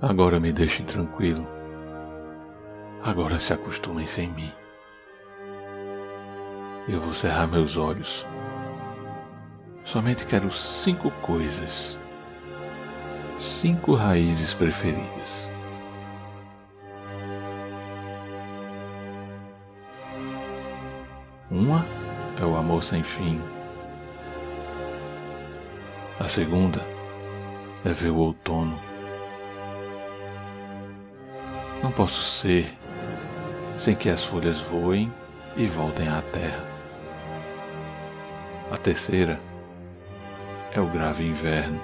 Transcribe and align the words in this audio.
Agora 0.00 0.38
me 0.38 0.52
deixem 0.52 0.86
tranquilo. 0.86 1.44
Agora 3.02 3.36
se 3.36 3.52
acostumem 3.52 4.06
sem 4.06 4.30
mim. 4.30 4.52
Eu 6.88 7.00
vou 7.00 7.12
cerrar 7.12 7.48
meus 7.48 7.76
olhos. 7.76 8.24
Somente 9.84 10.24
quero 10.24 10.52
cinco 10.52 11.10
coisas. 11.20 11.98
Cinco 13.36 13.96
raízes 13.96 14.54
preferidas. 14.54 15.50
Uma 21.50 21.84
é 22.40 22.44
o 22.44 22.56
amor 22.56 22.84
sem 22.84 23.02
fim. 23.02 23.42
A 26.20 26.28
segunda 26.28 26.86
é 27.84 27.92
ver 27.92 28.10
o 28.10 28.18
outono. 28.18 28.87
Não 31.82 31.92
posso 31.92 32.22
ser 32.22 32.76
sem 33.76 33.94
que 33.94 34.08
as 34.08 34.24
folhas 34.24 34.58
voem 34.58 35.12
e 35.56 35.64
voltem 35.64 36.08
à 36.08 36.20
terra. 36.20 36.66
A 38.70 38.76
terceira 38.76 39.40
é 40.72 40.80
o 40.80 40.88
grave 40.88 41.24
inverno. 41.24 41.80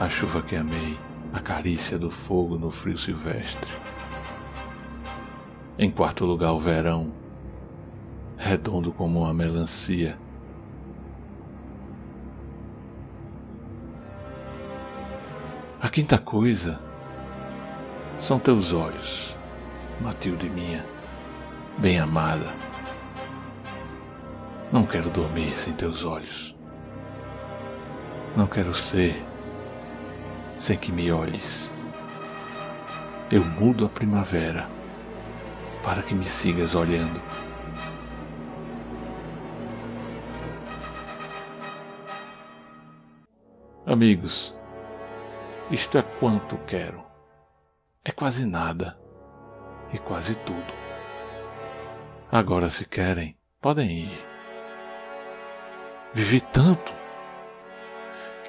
A 0.00 0.08
chuva 0.08 0.40
que 0.40 0.56
amei, 0.56 0.98
a 1.34 1.38
carícia 1.38 1.98
do 1.98 2.10
fogo 2.10 2.56
no 2.56 2.70
frio 2.70 2.96
silvestre. 2.96 3.70
Em 5.78 5.90
quarto 5.90 6.24
lugar, 6.24 6.52
o 6.52 6.58
verão, 6.58 7.12
redondo 8.38 8.90
como 8.90 9.20
uma 9.20 9.34
melancia. 9.34 10.18
A 15.78 15.88
quinta 15.90 16.16
coisa 16.16 16.89
são 18.20 18.38
teus 18.38 18.74
olhos, 18.74 19.34
Matilde 19.98 20.48
minha, 20.50 20.84
bem 21.78 21.98
amada. 21.98 22.52
Não 24.70 24.84
quero 24.84 25.08
dormir 25.08 25.50
sem 25.58 25.72
teus 25.72 26.04
olhos. 26.04 26.54
Não 28.36 28.46
quero 28.46 28.74
ser 28.74 29.24
sem 30.58 30.76
que 30.76 30.92
me 30.92 31.10
olhes. 31.10 31.72
Eu 33.32 33.42
mudo 33.42 33.86
a 33.86 33.88
primavera 33.88 34.68
para 35.82 36.02
que 36.02 36.14
me 36.14 36.26
sigas 36.26 36.74
olhando. 36.74 37.20
Amigos, 43.86 44.54
isto 45.70 45.96
é 45.96 46.02
quanto 46.02 46.56
quero. 46.66 47.09
É 48.02 48.10
quase 48.10 48.46
nada 48.46 48.98
e 49.92 49.98
quase 49.98 50.34
tudo. 50.34 50.72
Agora, 52.32 52.70
se 52.70 52.86
querem, 52.86 53.36
podem 53.60 53.90
ir. 54.04 54.26
Vivi 56.14 56.40
tanto 56.40 56.94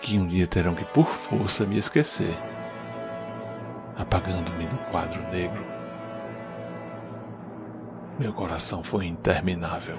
que 0.00 0.16
um 0.18 0.26
dia 0.26 0.46
terão 0.46 0.74
que, 0.74 0.84
por 0.84 1.06
força, 1.06 1.66
me 1.66 1.78
esquecer, 1.78 2.34
apagando-me 3.96 4.66
do 4.68 4.78
quadro 4.90 5.20
negro. 5.30 5.64
Meu 8.20 8.32
coração 8.32 8.84
foi 8.84 9.06
interminável. 9.06 9.98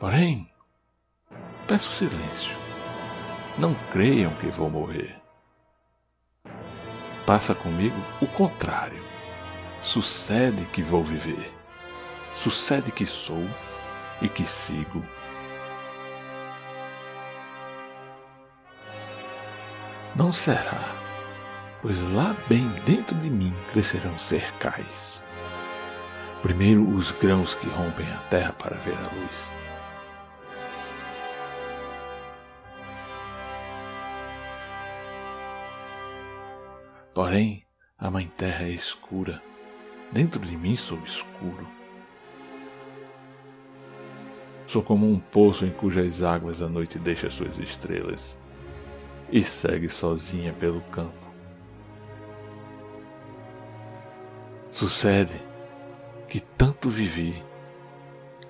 Porém, 0.00 0.50
peço 1.68 1.90
silêncio. 1.90 2.56
Não 3.58 3.74
creiam 3.92 4.32
que 4.36 4.46
vou 4.46 4.70
morrer. 4.70 5.23
Passa 7.26 7.54
comigo 7.54 7.96
o 8.20 8.26
contrário. 8.26 9.02
Sucede 9.80 10.64
que 10.66 10.82
vou 10.82 11.02
viver. 11.02 11.52
Sucede 12.34 12.92
que 12.92 13.06
sou 13.06 13.48
e 14.20 14.28
que 14.28 14.44
sigo. 14.44 15.02
Não 20.14 20.32
será, 20.32 20.94
pois 21.80 22.00
lá 22.12 22.36
bem 22.48 22.68
dentro 22.84 23.16
de 23.16 23.30
mim 23.30 23.54
crescerão 23.72 24.18
cercais. 24.18 25.24
Primeiro 26.42 26.86
os 26.88 27.10
grãos 27.10 27.54
que 27.54 27.66
rompem 27.68 28.06
a 28.12 28.18
terra 28.28 28.52
para 28.52 28.76
ver 28.76 28.94
a 28.94 29.14
luz. 29.14 29.63
Porém, 37.14 37.64
a 37.96 38.10
mãe 38.10 38.26
terra 38.36 38.64
é 38.64 38.70
escura, 38.70 39.40
dentro 40.10 40.40
de 40.40 40.56
mim 40.56 40.76
sou 40.76 40.98
escuro. 40.98 41.64
Sou 44.66 44.82
como 44.82 45.08
um 45.08 45.20
poço 45.20 45.64
em 45.64 45.70
cujas 45.70 46.24
águas 46.24 46.60
a 46.60 46.68
noite 46.68 46.98
deixa 46.98 47.30
suas 47.30 47.56
estrelas 47.60 48.36
e 49.30 49.44
segue 49.44 49.88
sozinha 49.88 50.52
pelo 50.54 50.80
campo. 50.80 51.24
Sucede 54.72 55.40
que 56.26 56.40
tanto 56.40 56.90
vivi, 56.90 57.40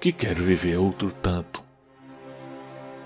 que 0.01 0.11
quero 0.11 0.43
viver 0.43 0.79
outro 0.79 1.13
tanto. 1.13 1.63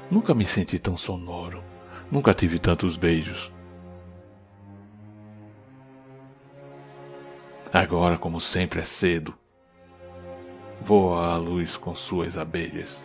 Nunca 0.08 0.34
me 0.34 0.44
senti 0.44 0.78
tão 0.78 0.97
sonoro, 0.97 1.64
nunca 2.12 2.32
tive 2.32 2.60
tantos 2.60 2.97
beijos. 2.97 3.57
Agora, 7.72 8.16
como 8.16 8.40
sempre, 8.40 8.80
é 8.80 8.84
cedo. 8.84 9.34
Voa 10.80 11.34
a 11.34 11.36
luz 11.36 11.76
com 11.76 11.94
suas 11.94 12.36
abelhas. 12.38 13.04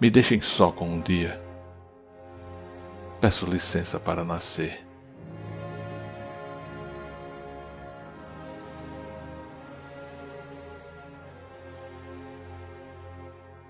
Me 0.00 0.10
deixem 0.10 0.40
só 0.40 0.72
com 0.72 0.88
um 0.88 1.00
dia. 1.00 1.40
Peço 3.20 3.46
licença 3.46 4.00
para 4.00 4.24
nascer. 4.24 4.84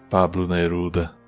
Pablo 0.09 0.49
Neruda 0.49 1.20